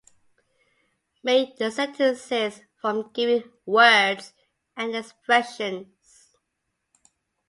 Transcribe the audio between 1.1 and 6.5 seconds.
Make the sentences from given words and expressions.